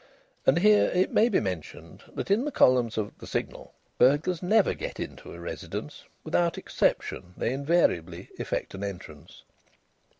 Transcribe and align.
And 0.47 0.57
here 0.57 0.89
it 0.95 1.11
may 1.13 1.29
be 1.29 1.39
mentioned 1.39 2.03
that 2.15 2.31
in 2.31 2.43
the 2.43 2.51
columns 2.51 2.97
of 2.97 3.15
the 3.19 3.27
Signal 3.27 3.71
burglars 3.99 4.41
never 4.41 4.73
get 4.73 4.99
into 4.99 5.31
a 5.31 5.39
residence; 5.39 6.05
without 6.23 6.57
exception 6.57 7.35
they 7.37 7.53
invariably 7.53 8.29
effect 8.39 8.73
an 8.73 8.83
entrance.) 8.83 9.43